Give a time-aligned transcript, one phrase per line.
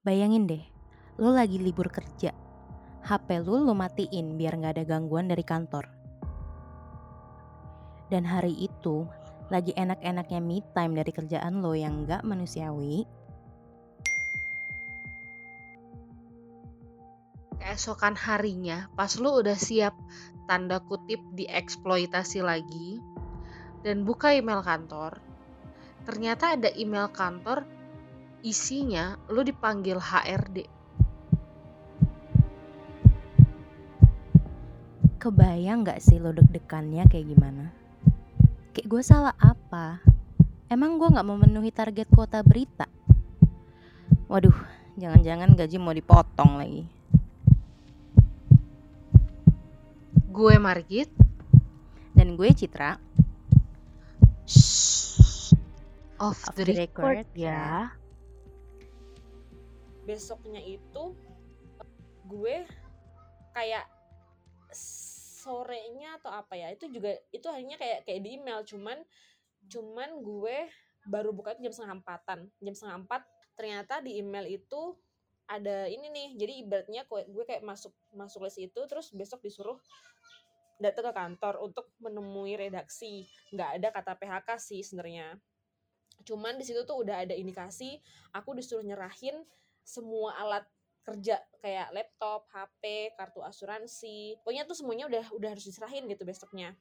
[0.00, 0.64] Bayangin deh,
[1.20, 2.32] lo lagi libur kerja.
[3.04, 5.92] HP lo lo matiin biar nggak ada gangguan dari kantor.
[8.08, 9.04] Dan hari itu
[9.52, 13.04] lagi enak-enaknya me time dari kerjaan lo yang nggak manusiawi.
[17.60, 19.92] Keesokan harinya, pas lo udah siap
[20.48, 23.04] tanda kutip dieksploitasi lagi
[23.84, 25.20] dan buka email kantor,
[26.08, 27.68] ternyata ada email kantor
[28.40, 30.64] isinya lo dipanggil HRD.
[35.20, 37.68] Kebayang nggak sih lo deg-degannya kayak gimana?
[38.72, 40.00] Kayak gue salah apa?
[40.72, 42.88] Emang gue nggak memenuhi target kuota berita?
[44.32, 44.56] Waduh,
[44.96, 46.84] jangan-jangan gaji mau dipotong lagi.
[50.32, 51.12] Gue Margit.
[52.16, 52.96] Dan gue Citra.
[54.48, 55.52] Shh.
[56.16, 57.99] Off, Off the, the record, record, ya.
[60.10, 61.14] Besoknya itu
[62.26, 62.66] gue
[63.54, 63.86] kayak
[64.74, 68.98] sorenya atau apa ya itu juga itu hanya kayak kayak di email cuman
[69.70, 70.66] cuman gue
[71.06, 72.38] baru buka itu jam setengah empatan.
[72.58, 73.22] Jam setengah empat
[73.54, 74.98] ternyata di email itu
[75.46, 79.78] ada ini nih jadi ibaratnya gue kayak masuk masuk les itu terus besok disuruh
[80.82, 83.30] datang ke kantor untuk menemui redaksi.
[83.54, 85.38] Nggak ada kata PHK sih sebenarnya.
[86.24, 88.00] Cuman di situ tuh udah ada indikasi
[88.34, 89.44] aku disuruh nyerahin
[89.82, 90.64] semua alat
[91.00, 94.38] kerja kayak laptop, HP, kartu asuransi.
[94.44, 96.76] Pokoknya tuh semuanya udah udah harus diserahin gitu besoknya.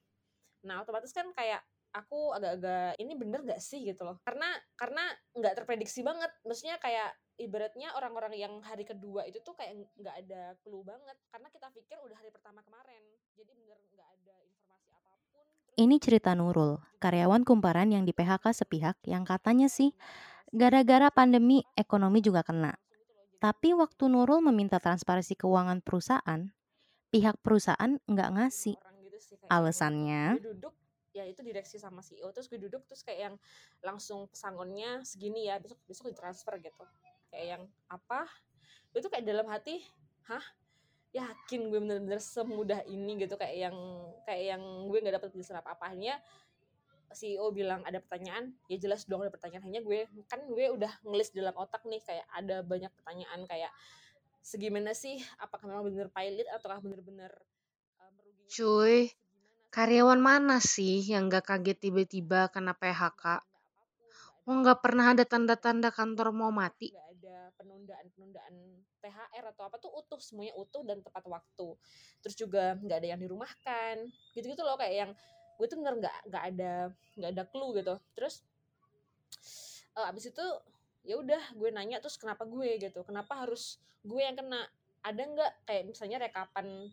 [0.68, 4.22] Nah, otomatis kan kayak aku agak-agak ini bener gak sih gitu loh.
[4.22, 4.46] Karena
[4.78, 5.02] karena
[5.34, 6.30] nggak terprediksi banget.
[6.46, 11.48] Maksudnya kayak ibaratnya orang-orang yang hari kedua itu tuh kayak nggak ada clue banget karena
[11.48, 13.02] kita pikir udah hari pertama kemarin.
[13.40, 15.48] Jadi bener nggak ada informasi apa pun.
[15.48, 19.96] Terus Ini cerita Nurul, karyawan kumparan yang di PHK sepihak yang katanya sih
[20.52, 22.76] gara-gara pandemi ekonomi juga kena.
[23.40, 26.52] Tapi waktu Nurul meminta transparansi keuangan perusahaan,
[27.08, 28.76] pihak perusahaan nggak ngasih.
[28.76, 30.76] gitu sih yang Alasannya, gue duduk
[31.16, 33.36] ya itu direksi sama CEO terus gue duduk terus kayak yang
[33.82, 36.84] langsung pesangonnya segini ya besok besok ditransfer gitu.
[37.32, 38.28] Kayak yang apa?
[38.92, 39.80] Gue tuh kayak dalam hati
[40.28, 40.44] hah?
[41.10, 43.24] Yakin gue bener-bener semudah ini?
[43.24, 43.76] Gitu kayak yang
[44.28, 46.20] kayak yang gue nggak dapet penjelasan apa apanya
[47.18, 49.66] CEO bilang ada pertanyaan ya jelas dong ada pertanyaan.
[49.66, 53.72] Hanya gue kan gue udah ngelis dalam otak nih kayak ada banyak pertanyaan kayak
[54.40, 57.32] segimana sih apakah memang bener pilot ataukah bener-bener
[58.00, 58.12] uh,
[58.50, 59.14] Cuy,
[59.70, 63.46] Karyawan mana sih yang gak kaget tiba-tiba kena PHK?
[64.50, 66.90] Oh, nggak pernah ada tanda-tanda kantor mau mati.
[66.90, 68.56] nggak ada penundaan-penundaan
[68.98, 71.78] THR atau apa tuh utuh semuanya utuh dan tepat waktu.
[72.26, 74.10] Terus juga nggak ada yang dirumahkan.
[74.34, 75.12] Gitu-gitu loh kayak yang
[75.60, 76.72] gue tuh bener nggak nggak ada
[77.20, 77.96] nggak ada clue gitu.
[78.16, 78.48] Terus
[80.00, 80.46] eh, abis itu
[81.04, 83.04] ya udah gue nanya terus kenapa gue gitu?
[83.04, 83.76] Kenapa harus
[84.08, 84.64] gue yang kena?
[85.04, 85.52] Ada nggak?
[85.68, 86.88] Kayak misalnya rekapan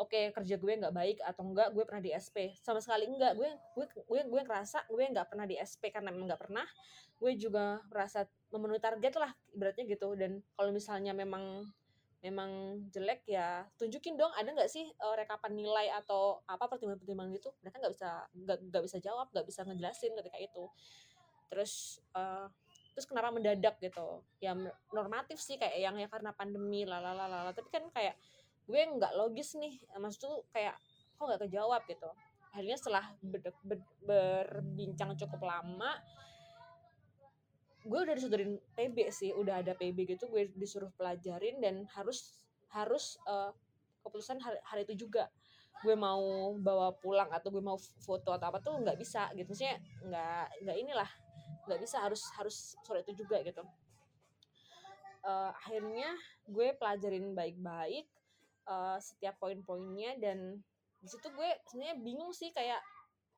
[0.00, 3.50] oke kerja gue nggak baik atau enggak gue pernah di SP sama sekali enggak gue
[3.76, 6.66] gue gue gue ngerasa gue nggak pernah di SP karena memang nggak pernah.
[7.20, 10.12] Gue juga merasa memenuhi target lah ibaratnya gitu.
[10.16, 11.68] Dan kalau misalnya memang
[12.20, 13.64] memang jelek ya.
[13.80, 17.50] Tunjukin dong ada nggak sih eh, rekapan nilai atau apa pertimbangan-pertimbangan gitu?
[17.64, 18.10] Mereka nggak bisa
[18.70, 20.64] nggak bisa jawab nggak bisa ngejelasin ketika itu.
[21.48, 22.46] Terus eh,
[22.92, 24.20] terus kenapa mendadak gitu?
[24.38, 24.52] Ya
[24.92, 28.14] normatif sih kayak yang ya karena pandemi lalalala tapi kan kayak
[28.68, 29.80] gue nggak logis nih.
[29.96, 30.76] Maksud tuh kayak
[31.16, 32.10] kok nggak kejawab gitu.
[32.50, 35.96] Akhirnya setelah ber- ber- berbincang cukup lama
[37.80, 42.36] gue udah disuruhin PB sih udah ada PB gitu gue disuruh pelajarin dan harus
[42.70, 43.50] harus eh,
[44.04, 45.28] keputusan hari, hari itu juga.
[45.80, 49.48] Gue mau bawa pulang atau gue mau foto atau apa tuh nggak bisa gitu.
[49.48, 51.10] Maksudnya nggak nggak inilah
[51.68, 53.64] nggak bisa harus harus sore itu juga gitu.
[55.20, 56.16] Eh, akhirnya
[56.48, 58.06] gue pelajarin baik-baik
[58.68, 60.60] eh, setiap poin-poinnya dan
[61.00, 62.80] di situ gue sebenarnya bingung sih kayak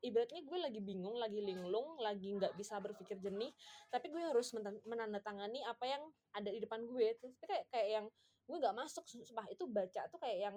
[0.03, 3.55] ibaratnya gue lagi bingung lagi linglung lagi nggak bisa berpikir jernih
[3.89, 4.51] tapi gue harus
[4.85, 6.03] menandatangani apa yang
[6.35, 7.15] ada di depan gue.
[7.17, 8.07] Tapi kayak kayak yang
[8.43, 10.57] gue nggak masuk sumpah itu baca tuh kayak yang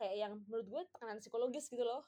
[0.00, 2.06] kayak yang menurut gue tekanan psikologis gitu loh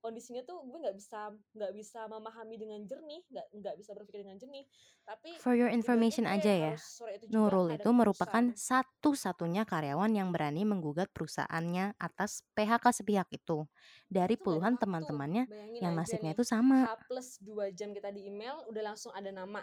[0.00, 4.40] kondisinya tuh gue nggak bisa nggak bisa memahami dengan jernih nggak nggak bisa berpikir dengan
[4.40, 4.64] jernih.
[5.04, 11.12] Tapi for your information aja ya, itu Nurul itu merupakan satu-satunya karyawan yang berani menggugat
[11.12, 13.68] perusahaannya atas PHK sepihak itu.
[14.08, 15.44] Dari itu puluhan waktu teman-temannya
[15.78, 16.88] yang nasibnya itu sama.
[16.88, 19.60] H plus 2 jam kita di email udah langsung ada nama.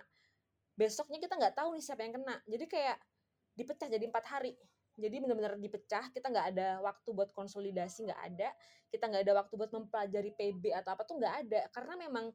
[0.78, 2.38] Besoknya kita nggak tahu nih siapa yang kena.
[2.46, 2.98] Jadi kayak
[3.58, 4.54] dipecah jadi empat hari
[4.98, 8.50] jadi benar-benar dipecah kita nggak ada waktu buat konsolidasi nggak ada.
[8.90, 11.62] Kita nggak ada waktu buat mempelajari PB atau apa tuh nggak ada.
[11.70, 12.34] Karena memang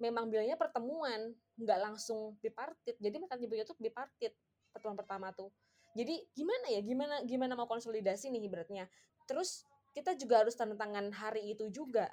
[0.00, 2.96] memang bilangnya pertemuan nggak langsung bipartit.
[2.96, 4.32] Jadi mereka nyebutnya tuh bipartit
[4.72, 5.52] pertemuan pertama tuh.
[5.92, 8.88] Jadi gimana ya gimana gimana mau konsolidasi nih ibaratnya?
[9.28, 12.08] Terus kita juga harus tanda tangan hari itu juga.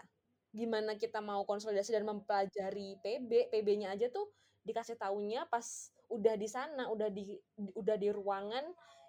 [0.51, 4.27] Gimana kita mau konsolidasi dan mempelajari PB PB-nya aja tuh
[4.67, 7.35] dikasih taunya pas udah di sana udah di
[7.75, 8.63] udah di ruangan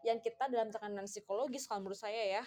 [0.07, 2.45] yang kita dalam tekanan psikologis kalau menurut saya ya.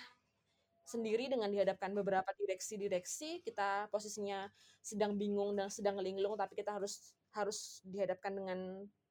[0.81, 4.49] Sendiri dengan dihadapkan beberapa direksi-direksi kita posisinya
[4.81, 8.59] sedang bingung dan sedang linglung tapi kita harus harus dihadapkan dengan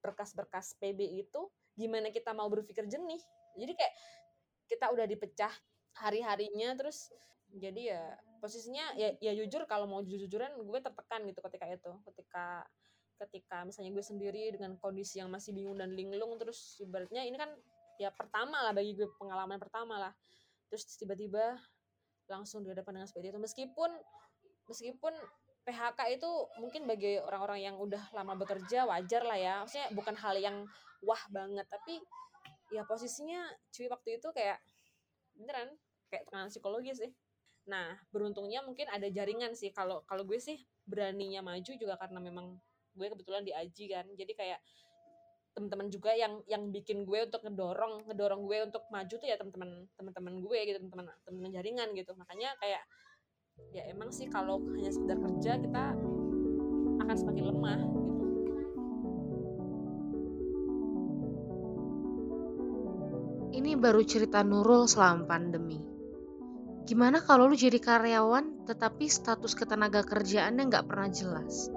[0.03, 1.47] berkas-berkas PB itu.
[1.79, 3.23] Gimana kita mau berpikir jernih?
[3.57, 3.95] Jadi kayak
[4.67, 5.53] kita udah dipecah
[5.97, 7.11] hari-harinya terus
[7.51, 8.03] jadi ya
[8.39, 12.63] posisinya ya ya jujur kalau mau jujur-jujuran gue tertekan gitu ketika itu ketika
[13.27, 17.53] ketika misalnya gue sendiri dengan kondisi yang masih bingung dan linglung terus ibaratnya ini kan
[18.01, 20.13] ya pertama lah bagi gue pengalaman pertama lah.
[20.73, 21.61] Terus tiba-tiba
[22.33, 23.41] langsung dihadapkan dengan seperti itu.
[23.43, 23.91] Meskipun
[24.71, 25.15] meskipun
[25.69, 29.55] PHK itu mungkin bagi orang-orang yang udah lama bekerja wajar lah ya.
[29.61, 30.57] Maksudnya bukan hal yang
[31.05, 32.01] wah banget tapi
[32.73, 33.45] ya posisinya
[33.75, 34.57] cuy waktu itu kayak
[35.37, 35.69] beneran
[36.09, 37.13] kayak tekanan psikologis sih.
[37.69, 39.69] Nah beruntungnya mungkin ada jaringan sih.
[39.77, 40.57] Kalau kalau gue sih
[40.89, 42.57] beraninya maju juga karena memang
[43.00, 44.61] gue kebetulan di Aji kan jadi kayak
[45.56, 49.88] teman-teman juga yang yang bikin gue untuk ngedorong ngedorong gue untuk maju tuh ya teman-teman
[49.97, 52.85] teman-teman gue gitu teman-teman teman jaringan gitu makanya kayak
[53.75, 55.85] ya emang sih kalau hanya sekedar kerja kita
[57.00, 58.00] akan semakin lemah gitu
[63.50, 65.76] Ini baru cerita Nurul selama pandemi.
[66.88, 71.69] Gimana kalau lu jadi karyawan tetapi status ketenaga kerjaannya nggak pernah jelas?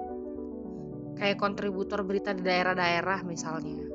[1.14, 3.86] Kayak kontributor berita di daerah-daerah misalnya.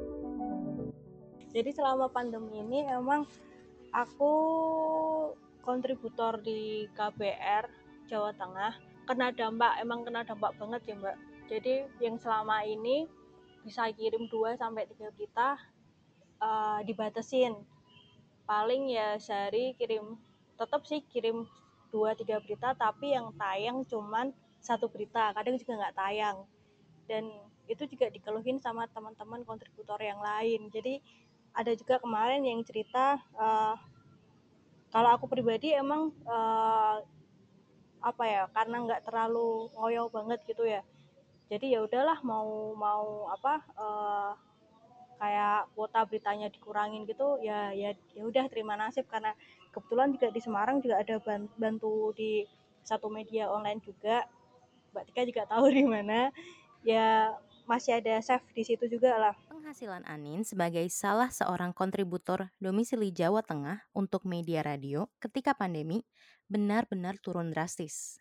[1.50, 3.25] Jadi selama pandemi ini emang
[3.92, 4.33] aku
[5.66, 7.66] kontributor di KBR
[8.07, 8.74] Jawa Tengah
[9.10, 11.18] kena dampak emang kena dampak banget ya mbak.
[11.50, 13.10] Jadi yang selama ini
[13.65, 15.57] bisa kirim 2 sampai 3 berita
[16.39, 17.57] uh, dibatasin.
[18.45, 20.18] Paling ya sehari kirim
[20.57, 21.50] tetap sih kirim
[21.89, 24.30] 2-3 berita tapi yang tayang cuman
[24.62, 26.38] satu berita kadang juga nggak tayang
[27.09, 27.25] dan
[27.65, 30.69] itu juga dikeluhin sama teman-teman kontributor yang lain.
[30.69, 31.01] Jadi
[31.57, 33.73] ada juga kemarin yang cerita uh,
[34.94, 37.01] kalau aku pribadi emang uh,
[38.00, 40.81] apa ya karena nggak terlalu ngoyo banget gitu ya.
[41.50, 44.31] Jadi ya udahlah mau mau apa uh,
[45.19, 49.05] kayak kuota beritanya dikurangin gitu ya ya ya udah terima nasib.
[49.09, 49.33] Karena
[49.69, 51.21] kebetulan juga di Semarang juga ada
[51.57, 52.45] bantu di
[52.81, 54.25] satu media online juga.
[54.89, 56.33] Mbak Tika juga tahu di mana
[56.83, 57.35] ya
[57.69, 59.35] masih ada save di situ juga lah
[59.69, 66.01] penghasilan Anin sebagai salah seorang kontributor domisili Jawa Tengah untuk media radio ketika pandemi
[66.49, 68.17] benar-benar turun drastis.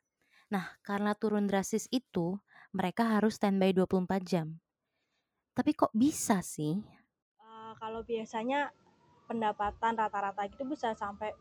[0.53, 2.37] Nah, karena turun drastis itu,
[2.77, 4.61] mereka harus standby 24 jam.
[5.57, 6.85] Tapi kok bisa sih?
[7.41, 8.69] Uh, kalau biasanya
[9.25, 11.33] pendapatan rata-rata gitu bisa sampai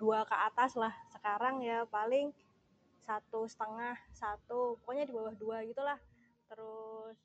[0.00, 0.96] dua ke atas lah.
[1.12, 2.32] Sekarang ya paling
[3.04, 6.00] satu setengah, satu, pokoknya di bawah dua gitulah.
[6.46, 7.18] Terus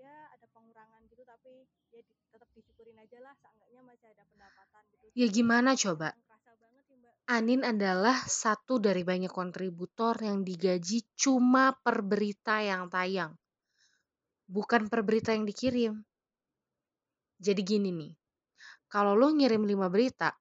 [0.00, 4.82] ya ada pengurangan gitu tapi ya di, tetap disyukurin aja lah seenggaknya masih ada pendapatan
[4.96, 5.04] gitu.
[5.12, 6.16] Ya gimana coba?
[7.30, 13.38] Anin adalah satu dari banyak kontributor yang digaji cuma per berita yang tayang.
[14.50, 15.94] Bukan per berita yang dikirim.
[17.38, 18.12] Jadi gini nih
[18.90, 20.34] kalau lo ngirim lima berita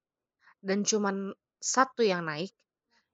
[0.59, 1.13] dan cuma
[1.61, 2.51] satu yang naik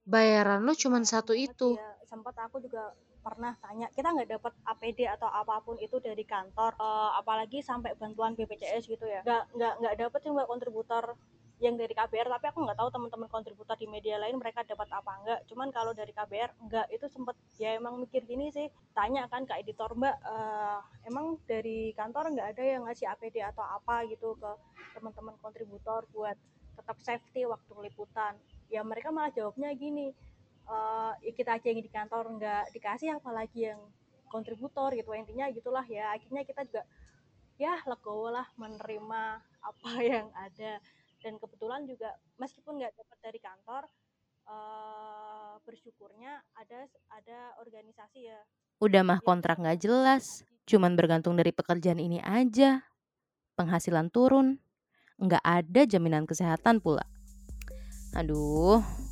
[0.08, 1.76] bayaran lo cuma satu itu.
[1.76, 2.96] ya, sempat aku juga
[3.26, 7.98] pernah tanya kita nggak dapat APD atau apa pun itu dari kantor uh, apalagi sampai
[7.98, 9.26] bantuan BPJS gitu ya?
[9.26, 11.18] Nggak nggak nggak dapat sih mbak kontributor
[11.64, 15.12] yang dari KBR tapi aku nggak tahu teman-teman kontributor di media lain mereka dapat apa
[15.24, 18.70] enggak cuman kalau dari KBR enggak itu sempet ya emang mikir gini sih.
[18.94, 23.66] Tanya kan ke editor mbak uh, emang dari kantor nggak ada yang ngasih APD atau
[23.66, 24.52] apa gitu ke
[24.94, 26.38] teman-teman kontributor buat
[26.78, 28.38] tetap safety waktu liputan?
[28.70, 30.14] Ya mereka malah jawabnya gini
[30.70, 33.82] uh, kita aja yang di kantor nggak dikasih apalagi yang
[34.30, 35.14] kontributor gitu.
[35.14, 36.14] Intinya gitulah ya.
[36.14, 36.84] Akhirnya kita juga
[37.56, 40.82] ya legowo lah menerima apa yang ada.
[41.22, 43.84] Dan kebetulan juga meskipun nggak dapat dari kantor
[44.46, 48.40] uh, bersyukurnya ada ada organisasi ya.
[48.84, 52.86] Udah mah kontrak nggak jelas cuman bergantung dari pekerjaan ini aja.
[53.56, 54.60] Penghasilan turun
[55.16, 57.08] nggak ada jaminan kesehatan pula.
[58.14, 59.05] Aduh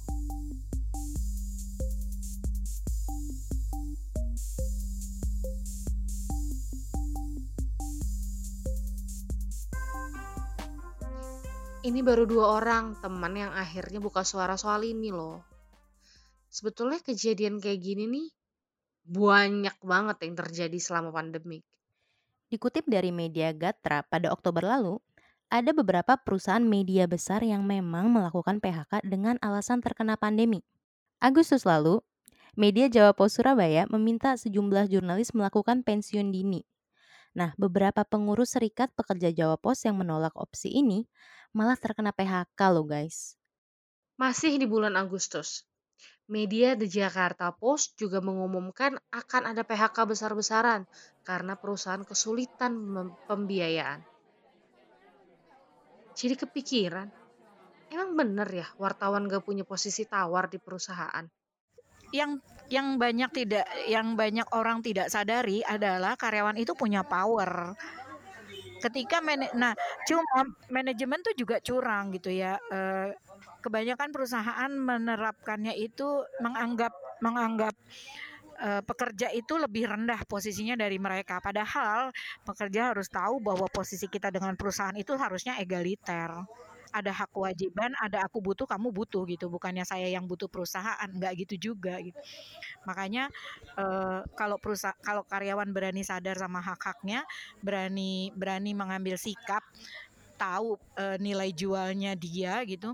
[11.83, 15.43] Ini baru dua orang teman yang akhirnya buka suara soal ini loh.
[16.47, 18.27] Sebetulnya kejadian kayak gini nih
[19.03, 21.67] banyak banget yang terjadi selama pandemik.
[22.47, 24.95] Dikutip dari media Gatra pada Oktober lalu,
[25.51, 30.63] ada beberapa perusahaan media besar yang memang melakukan PHK dengan alasan terkena pandemi.
[31.19, 31.99] Agustus lalu,
[32.55, 36.63] media Jawa Pos Surabaya meminta sejumlah jurnalis melakukan pensiun dini.
[37.35, 41.09] Nah, beberapa pengurus serikat pekerja Jawa Pos yang menolak opsi ini
[41.53, 43.38] malah terkena PHK loh guys.
[44.17, 45.65] Masih di bulan Agustus,
[46.25, 50.89] media The Jakarta Post juga mengumumkan akan ada PHK besar-besaran
[51.22, 52.74] karena perusahaan kesulitan
[53.29, 54.01] pembiayaan.
[56.13, 57.10] Jadi kepikiran,
[57.89, 61.25] emang bener ya wartawan gak punya posisi tawar di perusahaan?
[62.13, 67.74] Yang yang banyak tidak yang banyak orang tidak sadari adalah karyawan itu punya power.
[68.83, 69.71] Ketika man, nah
[70.03, 72.59] cuma manajemen tuh juga curang gitu ya.
[72.67, 72.79] E,
[73.63, 76.91] kebanyakan perusahaan menerapkannya itu menganggap
[77.23, 77.71] menganggap
[78.63, 81.43] pekerja itu lebih rendah posisinya dari mereka.
[81.43, 82.15] Padahal
[82.47, 86.31] pekerja harus tahu bahwa posisi kita dengan perusahaan itu harusnya egaliter.
[86.93, 89.50] Ada hak kewajiban, ada aku butuh, kamu butuh gitu.
[89.50, 92.17] Bukannya saya yang butuh perusahaan, nggak gitu juga gitu.
[92.85, 93.33] Makanya
[93.75, 97.25] eh, kalau perusahaan, kalau karyawan berani sadar sama hak-haknya,
[97.65, 99.65] berani berani mengambil sikap,
[100.33, 102.91] tahu e, nilai jualnya dia gitu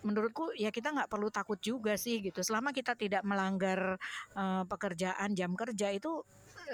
[0.00, 4.00] menurutku ya kita nggak perlu takut juga sih gitu selama kita tidak melanggar
[4.32, 6.24] uh, pekerjaan jam kerja itu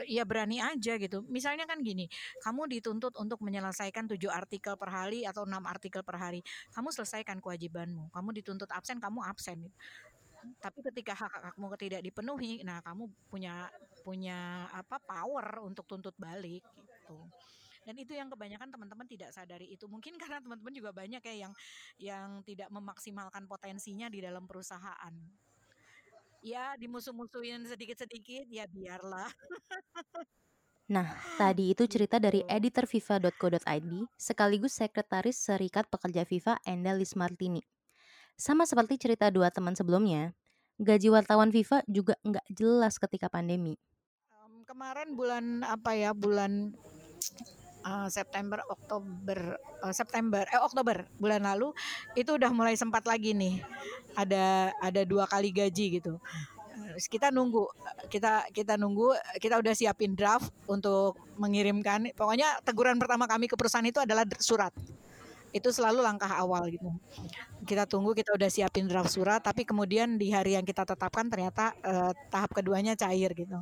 [0.06, 1.24] ya berani aja gitu.
[1.28, 2.06] Misalnya kan gini,
[2.44, 6.40] kamu dituntut untuk menyelesaikan tujuh artikel per hari atau enam artikel per hari.
[6.72, 8.12] Kamu selesaikan kewajibanmu.
[8.12, 9.66] Kamu dituntut absen, kamu absen.
[10.60, 13.68] Tapi ketika hak-hakmu tidak dipenuhi, nah kamu punya
[14.00, 17.20] punya apa power untuk tuntut balik gitu
[17.84, 21.52] dan itu yang kebanyakan teman-teman tidak sadari itu mungkin karena teman-teman juga banyak ya yang
[21.96, 25.14] yang tidak memaksimalkan potensinya di dalam perusahaan
[26.40, 29.28] ya dimusuh-musuhin sedikit-sedikit ya biarlah
[30.90, 31.06] Nah,
[31.40, 37.62] tadi itu cerita dari editor FIFA.co.id sekaligus sekretaris Serikat Pekerja FIFA Enda Lismartini.
[38.34, 40.34] Sama seperti cerita dua teman sebelumnya,
[40.82, 43.78] gaji wartawan FIFA juga nggak jelas ketika pandemi.
[44.66, 46.74] Kemarin bulan apa ya, bulan
[47.84, 51.72] uh, September Oktober uh, September eh Oktober bulan lalu
[52.16, 53.60] itu udah mulai sempat lagi nih.
[54.16, 56.18] Ada ada dua kali gaji gitu.
[56.96, 57.70] Kita nunggu
[58.10, 62.10] kita kita nunggu kita udah siapin draft untuk mengirimkan.
[62.16, 64.74] Pokoknya teguran pertama kami ke perusahaan itu adalah surat
[65.50, 66.90] itu selalu langkah awal gitu.
[67.66, 71.74] Kita tunggu kita udah siapin draft surat tapi kemudian di hari yang kita tetapkan ternyata
[71.82, 73.58] eh, tahap keduanya cair gitu.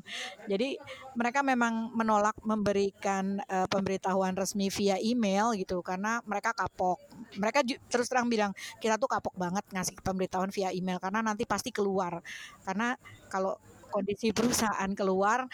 [0.46, 0.76] Jadi
[1.16, 7.00] mereka memang menolak memberikan eh, pemberitahuan resmi via email gitu karena mereka kapok.
[7.40, 11.72] Mereka terus terang bilang kita tuh kapok banget ngasih pemberitahuan via email karena nanti pasti
[11.72, 12.20] keluar.
[12.62, 12.94] Karena
[13.32, 13.56] kalau
[13.88, 15.48] kondisi perusahaan keluar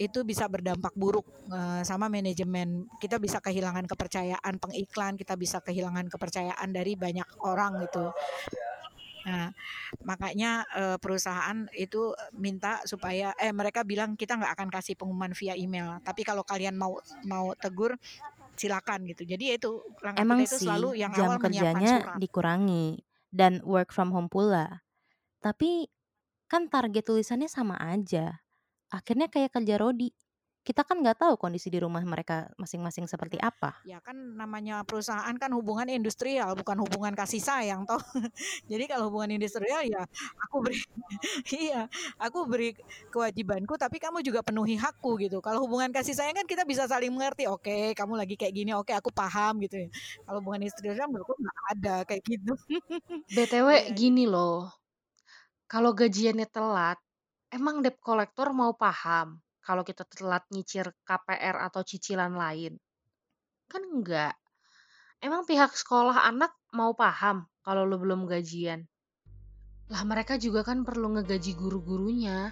[0.00, 2.88] itu bisa berdampak buruk uh, sama manajemen.
[3.02, 8.14] Kita bisa kehilangan kepercayaan pengiklan, kita bisa kehilangan kepercayaan dari banyak orang gitu.
[9.20, 9.52] Nah,
[10.00, 15.52] makanya uh, perusahaan itu minta supaya eh mereka bilang kita nggak akan kasih pengumuman via
[15.52, 16.96] email, tapi kalau kalian mau
[17.28, 18.00] mau tegur
[18.56, 19.28] silakan gitu.
[19.28, 19.80] Jadi itu
[20.16, 24.84] Emang itu sih, selalu yang jam awal kerjanya dikurangi dan work from home pula.
[25.40, 25.88] Tapi
[26.50, 28.42] Kan target tulisannya sama aja.
[28.90, 30.10] Akhirnya kayak kerja rodi.
[30.60, 33.80] Kita kan nggak tahu kondisi di rumah mereka masing-masing seperti apa.
[33.86, 37.96] Ya kan namanya perusahaan kan hubungan industrial bukan hubungan kasih sayang toh.
[38.70, 40.04] Jadi kalau hubungan industrial ya
[40.50, 40.76] aku beri
[41.64, 41.88] iya,
[42.20, 42.76] aku beri
[43.08, 45.38] kewajibanku tapi kamu juga penuhi hakku gitu.
[45.40, 47.46] Kalau hubungan kasih sayang kan kita bisa saling mengerti.
[47.46, 49.88] Oke, kamu lagi kayak gini, oke aku paham gitu ya.
[50.28, 52.52] Kalau hubungan industrial menurutku nggak ada kayak gitu.
[53.32, 54.68] BTW iya, gini loh,
[55.70, 56.98] kalau gajiannya telat,
[57.54, 62.74] emang debt collector mau paham kalau kita telat nyicir KPR atau cicilan lain?
[63.70, 64.34] Kan enggak.
[65.22, 68.82] Emang pihak sekolah anak mau paham kalau lo belum gajian?
[69.94, 72.50] Lah mereka juga kan perlu ngegaji guru-gurunya.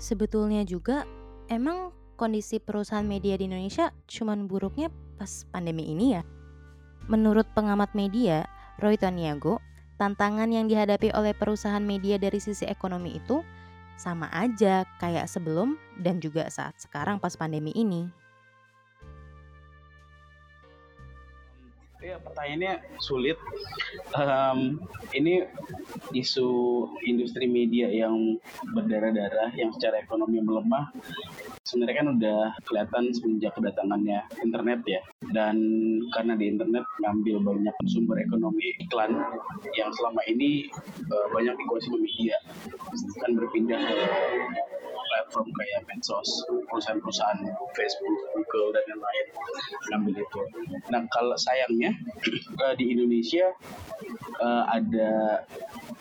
[0.00, 1.04] Sebetulnya juga
[1.52, 4.88] emang kondisi perusahaan media di Indonesia cuman buruknya
[5.20, 6.24] pas pandemi ini ya?
[7.04, 8.48] Menurut pengamat media,
[8.80, 9.60] Roy Taniago,
[10.00, 13.44] tantangan yang dihadapi oleh perusahaan media dari sisi ekonomi itu
[14.00, 18.08] sama aja kayak sebelum dan juga saat sekarang pas pandemi ini.
[22.00, 23.36] Ya pertanyaannya sulit.
[24.12, 24.80] Um,
[25.16, 25.44] ini
[26.12, 26.48] isu
[27.04, 28.40] industri media yang
[28.76, 30.92] berdarah-darah, yang secara ekonomi melemah,
[31.64, 35.00] sebenarnya kan udah kelihatan semenjak kedatangannya internet ya.
[35.32, 35.56] Dan
[36.12, 39.16] karena di internet ngambil banyak sumber ekonomi iklan
[39.74, 40.68] yang selama ini
[41.10, 42.36] uh, banyak dikuasai media,
[43.24, 43.96] kan berpindah ke
[45.14, 46.28] platform kayak medsos,
[46.70, 47.40] perusahaan-perusahaan
[47.74, 49.26] Facebook, Google dan lain-lain
[49.92, 50.40] ngambil itu.
[50.90, 51.94] Nah kalau sayangnya
[52.60, 53.54] uh, di Indonesia
[54.42, 55.42] uh, ada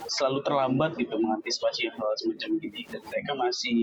[0.09, 3.79] selalu terlambat gitu mengantisipasi hal semacam gini dan mereka masih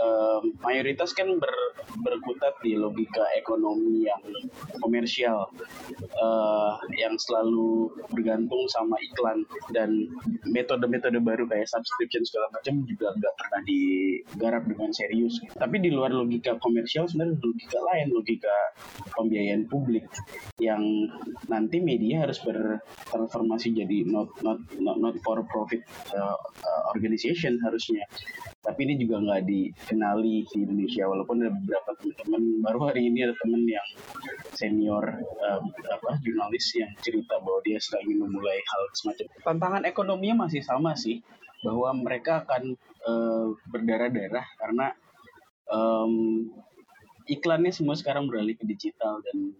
[0.00, 1.52] um, mayoritas kan ber,
[2.00, 4.24] berkutat di logika ekonomi yang
[4.80, 5.52] komersial
[6.16, 9.44] uh, yang selalu bergantung sama iklan
[9.76, 10.08] dan
[10.48, 15.36] metode-metode baru kayak subscription segala macam juga nggak pernah digarap dengan serius.
[15.52, 18.56] Tapi di luar logika komersial sebenarnya logika lain logika
[19.12, 20.08] pembiayaan publik
[20.56, 20.80] yang
[21.52, 25.84] nanti media harus bertransformasi jadi not not not, not for profit
[26.16, 28.08] uh, uh, organization harusnya.
[28.62, 31.04] Tapi ini juga nggak dikenali di Indonesia.
[31.06, 33.88] Walaupun ada beberapa teman-teman baru hari ini ada teman yang
[34.54, 35.04] senior
[35.42, 39.26] uh, apa jurnalis yang cerita bahwa dia sedang memulai hal semacam.
[39.42, 41.20] Tantangan ekonominya masih sama sih
[41.62, 42.74] bahwa mereka akan
[43.06, 44.86] uh, berdarah-darah karena
[45.70, 46.46] um,
[47.30, 49.54] iklannya semua sekarang beralih ke digital dan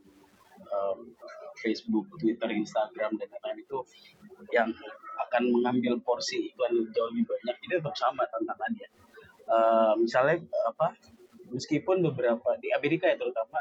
[0.73, 1.15] um,
[1.63, 3.79] Facebook, Twitter, Instagram dan lain-lain itu
[4.51, 4.69] yang
[5.29, 7.57] akan mengambil porsi iklan jauh lebih banyak.
[7.71, 8.89] Ini tetap sama tantangannya.
[9.53, 10.97] Uh, misalnya apa?
[11.53, 13.61] Meskipun beberapa di Amerika ya terutama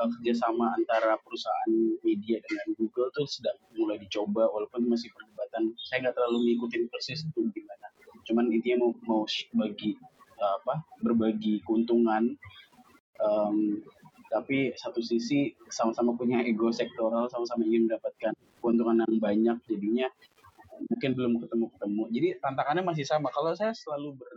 [0.00, 5.76] uh, kerjasama antara perusahaan media dengan Google tuh sedang mulai dicoba walaupun masih perdebatan.
[5.76, 7.86] Saya nggak terlalu ngikutin persis itu gimana.
[8.24, 9.22] Cuman intinya mau mau
[9.60, 9.92] bagi
[10.40, 10.80] uh, apa?
[11.04, 12.32] Berbagi keuntungan
[13.20, 13.84] um,
[14.28, 20.08] tapi satu sisi sama-sama punya ego sektoral sama-sama ingin mendapatkan keuntungan yang banyak jadinya
[20.92, 24.30] mungkin belum ketemu-ketemu jadi tantangannya masih sama kalau saya selalu ber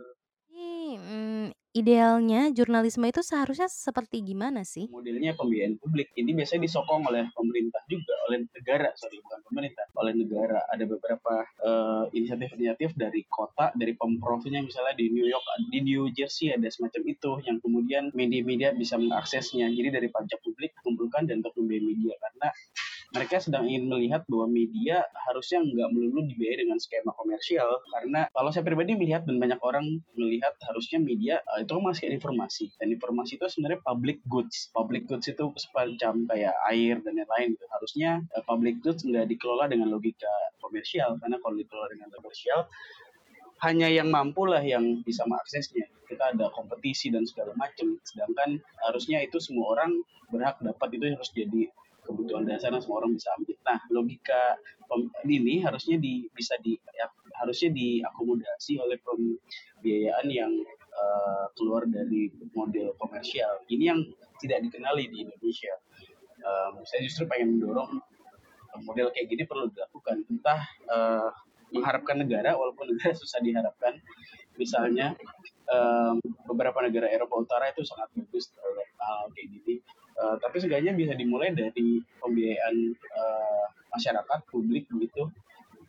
[0.52, 4.86] hmm, idealnya jurnalisme itu seharusnya seperti gimana sih?
[4.92, 6.12] Modelnya pembiayaan publik.
[6.12, 10.60] Ini biasanya disokong oleh pemerintah juga, oleh negara, sorry bukan pemerintah, oleh negara.
[10.68, 16.52] Ada beberapa uh, inisiatif-inisiatif dari kota, dari pemprovnya misalnya di New York, di New Jersey
[16.52, 19.72] ada semacam itu yang kemudian media-media bisa mengaksesnya.
[19.72, 22.48] Jadi dari pajak publik kumpulkan dan untuk membiayai media karena
[23.12, 28.48] mereka sedang ingin melihat bahwa media harusnya nggak melulu dibiayai dengan skema komersial karena kalau
[28.48, 33.36] saya pribadi melihat dan banyak orang melihat harusnya media uh, itu masih informasi dan informasi
[33.36, 37.64] itu sebenarnya public goods public goods itu semacam kayak air dan lain-lain gitu.
[37.68, 40.32] harusnya uh, public goods nggak dikelola dengan logika
[40.64, 42.64] komersial karena kalau dikelola dengan komersial
[43.62, 45.86] hanya yang mampu lah yang bisa mengaksesnya.
[46.10, 47.94] Kita ada kompetisi dan segala macam.
[48.02, 48.58] Sedangkan
[48.90, 50.02] harusnya itu semua orang
[50.34, 51.70] berhak dapat itu harus jadi
[52.22, 53.58] kebutuhan dasar yang semua orang bisa ambil.
[53.66, 54.42] Nah, logika
[55.26, 57.10] ini harusnya di, bisa di ya,
[57.42, 60.54] harusnya diakomodasi oleh pembiayaan yang
[60.94, 63.66] uh, keluar dari model komersial.
[63.66, 64.00] Ini yang
[64.38, 65.74] tidak dikenali di Indonesia.
[66.46, 67.98] Um, saya justru pengen mendorong
[68.86, 70.22] model kayak gini perlu dilakukan.
[70.30, 71.28] Entah uh,
[71.74, 73.98] mengharapkan negara, walaupun negara susah diharapkan.
[74.56, 75.16] Misalnya
[75.70, 79.74] um, beberapa negara Eropa Utara itu sangat bagus terhadap hal kayak gini.
[80.12, 82.76] Uh, tapi seenggaknya bisa dimulai dari pembiayaan
[83.16, 85.28] uh, masyarakat publik begitu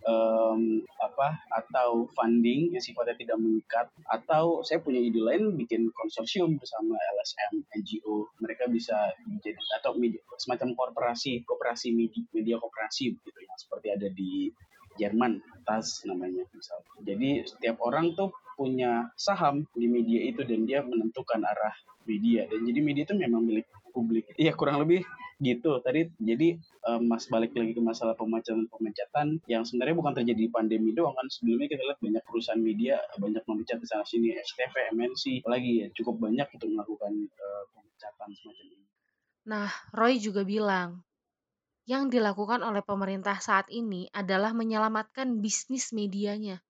[0.08, 6.60] um, apa atau funding yang sifatnya tidak mengikat atau saya punya ide lain bikin konsorsium
[6.60, 13.40] bersama LSM NGO mereka bisa menjadi atau media, semacam korporasi kooperasi media, media kooperasi begitu
[13.44, 14.52] yang seperti ada di
[14.94, 20.82] Jerman tas namanya misal jadi setiap orang tuh punya saham di media itu dan dia
[20.86, 24.34] menentukan arah media dan jadi media itu memang milik publik.
[24.36, 25.06] Iya kurang lebih
[25.44, 25.78] gitu.
[25.84, 26.58] Tadi jadi
[26.90, 31.30] um, mas balik lagi ke masalah pemecatan-pemecatan yang sebenarnya bukan terjadi di pandemi doang kan.
[31.30, 35.88] Sebelumnya kita lihat banyak perusahaan media banyak memecat di sana sini, STV, MNC, lagi ya
[35.94, 38.86] cukup banyak untuk melakukan uh, pemecatan semacam ini.
[39.44, 41.04] Nah, Roy juga bilang
[41.84, 46.64] yang dilakukan oleh pemerintah saat ini adalah menyelamatkan bisnis medianya,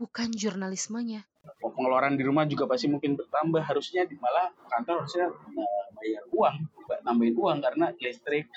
[0.00, 1.28] bukan jurnalismenya.
[1.60, 3.60] Pengeluaran di rumah juga pasti mungkin bertambah.
[3.60, 6.56] Harusnya malah kantor harusnya uh, bayar uang,
[7.04, 8.48] tambahin uang karena listrik,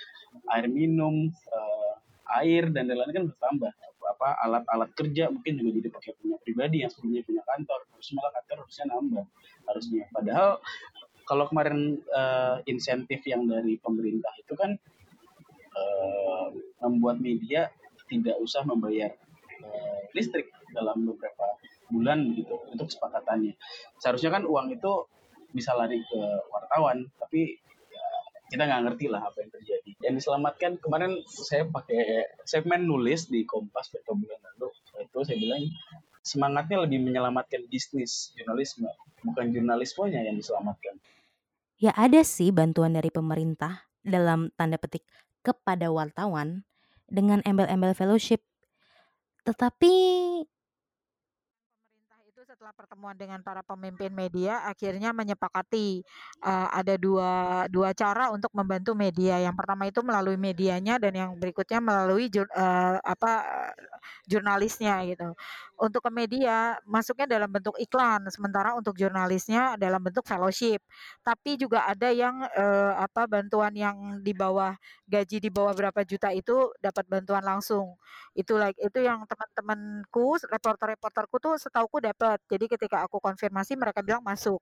[0.47, 1.93] air minum, uh,
[2.39, 3.71] air dan lain-lain kan bertambah.
[4.03, 8.31] Apa alat-alat kerja mungkin juga jadi pakai punya pribadi yang sebelumnya punya kantor, terus malah
[8.39, 9.25] kantor harusnya nambah
[9.67, 10.03] harusnya.
[10.15, 10.49] Padahal
[11.23, 14.75] kalau kemarin uh, insentif yang dari pemerintah itu kan
[15.75, 16.47] uh,
[16.83, 17.71] membuat media
[18.11, 19.11] tidak usah membayar
[19.63, 21.45] uh, listrik dalam beberapa
[21.93, 23.53] bulan gitu untuk kesepakatannya.
[24.01, 25.07] Seharusnya kan uang itu
[25.53, 27.61] bisa lari ke wartawan tapi
[27.93, 28.05] ya,
[28.49, 32.33] kita nggak ngerti lah apa yang terjadi yang diselamatkan kemarin saya pakai
[32.65, 35.69] main nulis di Kompas beberapa bulan lalu itu saya bilang
[36.25, 38.89] semangatnya lebih menyelamatkan bisnis jurnalisme
[39.21, 40.97] bukan jurnalismenya yang diselamatkan
[41.83, 45.03] Ya ada sih bantuan dari pemerintah dalam tanda petik
[45.43, 46.63] kepada wartawan
[47.11, 48.39] dengan embel-embel fellowship.
[49.43, 49.91] Tetapi
[52.63, 55.99] setelah pertemuan dengan para pemimpin media akhirnya menyepakati
[56.47, 59.35] uh, ada dua dua cara untuk membantu media.
[59.43, 63.43] Yang pertama itu melalui medianya dan yang berikutnya melalui jur, uh, apa
[64.31, 65.35] jurnalisnya gitu.
[65.75, 70.79] Untuk ke media masuknya dalam bentuk iklan, sementara untuk jurnalisnya dalam bentuk fellowship.
[71.19, 74.71] Tapi juga ada yang uh, apa bantuan yang di bawah
[75.03, 77.99] gaji di bawah berapa juta itu dapat bantuan langsung.
[78.31, 82.39] Itu like itu yang teman-temanku, reporter-reporterku tuh setauku dapat.
[82.53, 84.61] Jadi ketika aku konfirmasi mereka bilang masuk.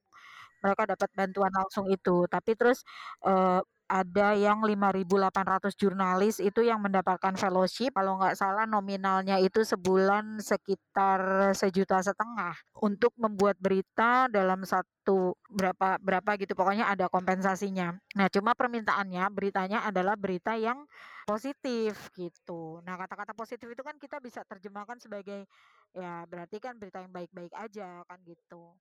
[0.64, 2.26] Mereka dapat bantuan langsung itu.
[2.30, 2.86] Tapi terus
[3.26, 10.40] uh, ada yang 5.800 jurnalis itu yang mendapatkan fellowship kalau nggak salah nominalnya itu sebulan
[10.40, 18.00] sekitar sejuta setengah untuk membuat berita dalam satu berapa berapa gitu pokoknya ada kompensasinya.
[18.16, 20.88] Nah cuma permintaannya beritanya adalah berita yang
[21.28, 22.80] positif gitu.
[22.88, 25.52] Nah kata-kata positif itu kan kita bisa terjemahkan sebagai
[25.92, 28.72] ya berarti kan berita yang baik-baik aja kan gitu.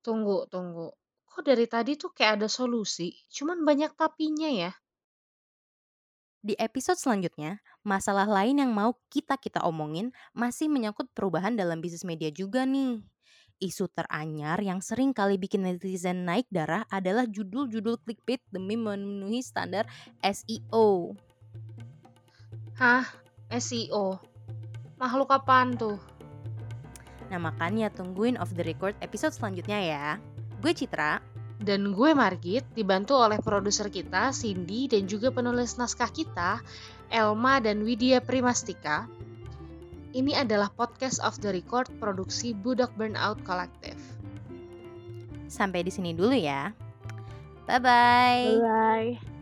[0.00, 0.88] Tunggu, tunggu
[1.34, 4.70] kok dari tadi tuh kayak ada solusi, cuman banyak tapinya ya.
[6.44, 12.30] Di episode selanjutnya, masalah lain yang mau kita-kita omongin masih menyangkut perubahan dalam bisnis media
[12.30, 13.02] juga nih.
[13.58, 19.90] Isu teranyar yang sering kali bikin netizen naik darah adalah judul-judul clickbait demi memenuhi standar
[20.22, 21.18] SEO.
[22.78, 23.08] Hah?
[23.50, 24.20] SEO?
[25.00, 25.98] Makhluk apaan tuh?
[27.32, 30.08] Nah makanya tungguin off the record episode selanjutnya ya.
[30.64, 31.20] Gue Citra.
[31.60, 36.60] Dan gue Margit, dibantu oleh produser kita, Cindy, dan juga penulis naskah kita,
[37.12, 39.06] Elma dan Widya Primastika.
[40.16, 44.00] Ini adalah podcast of the record produksi Budak Burnout Collective.
[45.46, 46.74] Sampai di sini dulu ya.
[47.64, 48.58] Bye-bye.
[48.58, 49.33] Bye-bye.